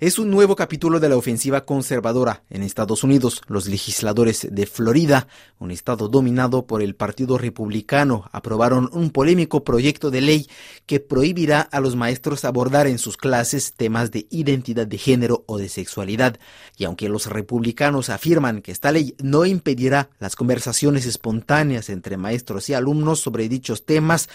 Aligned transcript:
Es 0.00 0.18
un 0.18 0.30
nuevo 0.30 0.56
capítulo 0.56 0.98
de 0.98 1.10
la 1.10 1.18
ofensiva 1.18 1.66
conservadora 1.66 2.42
en 2.48 2.62
Estados 2.62 3.04
Unidos. 3.04 3.42
Los 3.48 3.66
legisladores 3.66 4.48
de 4.50 4.64
Florida, 4.64 5.28
un 5.58 5.70
estado 5.70 6.08
dominado 6.08 6.66
por 6.66 6.80
el 6.80 6.94
Partido 6.94 7.36
Republicano, 7.36 8.24
aprobaron 8.32 8.88
un 8.94 9.10
polémico 9.10 9.62
proyecto 9.62 10.10
de 10.10 10.22
ley 10.22 10.46
que 10.86 11.00
prohibirá 11.00 11.60
a 11.60 11.80
los 11.80 11.96
maestros 11.96 12.46
abordar 12.46 12.86
en 12.86 12.98
sus 12.98 13.18
clases 13.18 13.74
temas 13.74 14.10
de 14.10 14.26
identidad 14.30 14.86
de 14.86 14.96
género 14.96 15.44
o 15.46 15.58
de 15.58 15.68
sexualidad. 15.68 16.40
Y 16.78 16.84
aunque 16.84 17.10
los 17.10 17.26
republicanos 17.26 18.08
afirman 18.08 18.62
que 18.62 18.72
esta 18.72 18.92
ley 18.92 19.14
no 19.22 19.44
impedirá 19.44 20.08
las 20.18 20.34
conversaciones 20.34 21.04
espontáneas 21.04 21.90
entre 21.90 22.16
maestros 22.16 22.70
y 22.70 22.72
alumnos 22.72 23.20
sobre 23.20 23.50
dichos 23.50 23.84
temas, 23.84 24.30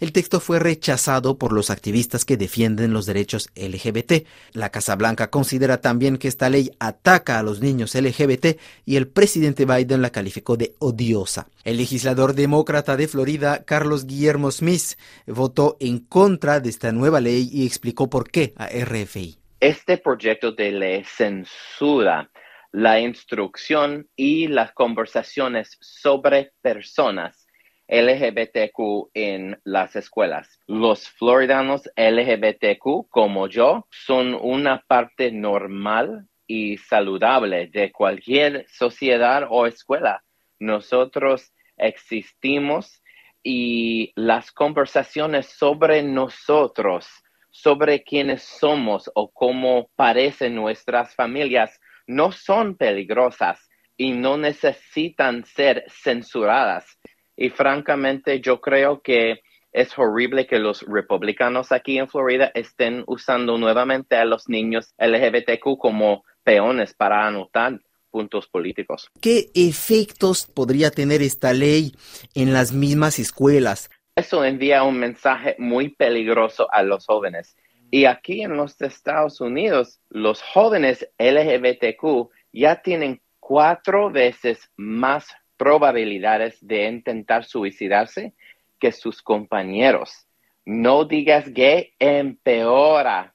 el 0.00 0.12
texto 0.12 0.40
fue 0.40 0.58
rechazado 0.58 1.38
por 1.38 1.52
los 1.52 1.70
activistas 1.70 2.24
que 2.24 2.36
defienden 2.36 2.92
los 2.92 3.06
derechos 3.06 3.48
LGBT. 3.54 4.26
La 4.52 4.70
Casa 4.70 4.96
Blanca 4.96 5.30
considera 5.30 5.80
también 5.80 6.18
que 6.18 6.28
esta 6.28 6.50
ley 6.50 6.70
ataca 6.78 7.38
a 7.38 7.42
los 7.42 7.60
niños 7.60 7.94
LGBT 7.94 8.58
y 8.84 8.96
el 8.96 9.08
presidente 9.08 9.64
Biden 9.64 10.02
la 10.02 10.10
calificó 10.10 10.56
de 10.56 10.74
odiosa. 10.78 11.48
El 11.64 11.76
legislador 11.76 12.34
demócrata 12.34 12.96
de 12.96 13.08
Florida, 13.08 13.64
Carlos 13.64 14.06
Guillermo 14.06 14.50
Smith, 14.50 14.98
votó 15.26 15.76
en 15.80 15.98
contra 15.98 16.60
de 16.60 16.70
esta 16.70 16.92
nueva 16.92 17.20
ley 17.20 17.48
y 17.52 17.66
explicó 17.66 18.10
por 18.10 18.30
qué 18.30 18.52
a 18.56 18.68
RFI. 18.68 19.38
Este 19.60 19.98
proyecto 19.98 20.52
de 20.52 20.72
ley 20.72 21.04
censura 21.04 22.30
la 22.72 22.98
instrucción 22.98 24.08
y 24.16 24.48
las 24.48 24.72
conversaciones 24.72 25.76
sobre 25.80 26.52
personas 26.60 27.43
LGBTQ 27.88 29.10
en 29.14 29.60
las 29.64 29.96
escuelas. 29.96 30.60
Los 30.66 31.08
floridanos 31.08 31.90
LGBTQ, 31.96 33.08
como 33.10 33.48
yo, 33.48 33.86
son 33.90 34.34
una 34.34 34.84
parte 34.86 35.30
normal 35.32 36.28
y 36.46 36.78
saludable 36.78 37.68
de 37.68 37.92
cualquier 37.92 38.66
sociedad 38.68 39.46
o 39.48 39.66
escuela. 39.66 40.24
Nosotros 40.58 41.52
existimos 41.76 43.02
y 43.42 44.12
las 44.16 44.50
conversaciones 44.52 45.46
sobre 45.46 46.02
nosotros, 46.02 47.06
sobre 47.50 48.02
quiénes 48.02 48.42
somos 48.42 49.10
o 49.14 49.30
cómo 49.30 49.90
parecen 49.96 50.54
nuestras 50.54 51.14
familias, 51.14 51.78
no 52.06 52.32
son 52.32 52.76
peligrosas 52.76 53.68
y 53.96 54.12
no 54.12 54.36
necesitan 54.36 55.44
ser 55.44 55.84
censuradas. 55.88 56.98
Y 57.36 57.50
francamente 57.50 58.40
yo 58.40 58.60
creo 58.60 59.00
que 59.00 59.42
es 59.72 59.98
horrible 59.98 60.46
que 60.46 60.58
los 60.58 60.82
republicanos 60.82 61.72
aquí 61.72 61.98
en 61.98 62.08
Florida 62.08 62.52
estén 62.54 63.02
usando 63.06 63.58
nuevamente 63.58 64.16
a 64.16 64.24
los 64.24 64.48
niños 64.48 64.94
LGBTQ 64.98 65.78
como 65.78 66.24
peones 66.44 66.94
para 66.94 67.26
anotar 67.26 67.80
puntos 68.10 68.46
políticos. 68.46 69.10
¿Qué 69.20 69.50
efectos 69.54 70.46
podría 70.46 70.92
tener 70.92 71.22
esta 71.22 71.52
ley 71.52 71.92
en 72.34 72.52
las 72.52 72.72
mismas 72.72 73.18
escuelas? 73.18 73.90
Eso 74.14 74.44
envía 74.44 74.84
un 74.84 75.00
mensaje 75.00 75.56
muy 75.58 75.88
peligroso 75.88 76.72
a 76.72 76.84
los 76.84 77.06
jóvenes. 77.06 77.56
Y 77.90 78.04
aquí 78.04 78.42
en 78.42 78.56
los 78.56 78.80
Estados 78.80 79.40
Unidos, 79.40 79.98
los 80.08 80.40
jóvenes 80.40 81.08
LGBTQ 81.18 82.30
ya 82.52 82.80
tienen 82.80 83.20
cuatro 83.40 84.10
veces 84.10 84.70
más 84.76 85.26
probabilidades 85.56 86.56
de 86.60 86.88
intentar 86.88 87.44
suicidarse 87.44 88.34
que 88.78 88.92
sus 88.92 89.22
compañeros. 89.22 90.26
No 90.64 91.04
digas 91.04 91.52
gay 91.52 91.94
empeora 91.98 93.34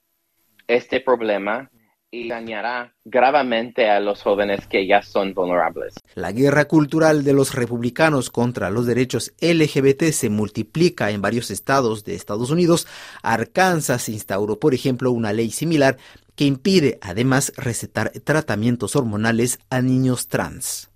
este 0.68 1.00
problema 1.00 1.70
y 2.12 2.28
dañará 2.28 2.96
gravemente 3.06 3.90
a 3.90 4.00
los 4.00 4.24
jóvenes 4.24 4.66
que 4.68 4.88
ya 4.88 5.02
son 5.02 5.34
vulnerables. 5.34 5.96
La 6.16 6.32
guerra 6.32 6.66
cultural 6.66 7.24
de 7.24 7.34
los 7.34 7.54
republicanos 7.54 8.30
contra 8.30 8.70
los 8.70 8.86
derechos 8.86 9.34
LGBT 9.42 10.12
se 10.12 10.30
multiplica 10.30 11.12
en 11.12 11.22
varios 11.22 11.52
estados 11.52 12.04
de 12.04 12.16
Estados 12.16 12.50
Unidos. 12.50 12.88
Arkansas 13.22 14.10
instauró, 14.10 14.60
por 14.60 14.74
ejemplo, 14.74 15.12
una 15.12 15.34
ley 15.34 15.52
similar 15.52 15.98
que 16.36 16.46
impide 16.46 16.98
además 17.02 17.54
recetar 17.58 18.12
tratamientos 18.24 18.96
hormonales 18.96 19.60
a 19.70 19.82
niños 19.82 20.28
trans. 20.28 20.88